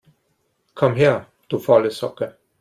[0.81, 2.35] Komm her, du faule Socke!